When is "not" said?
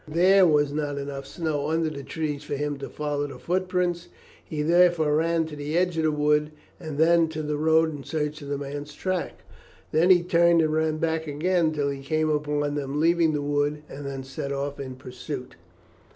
0.73-0.97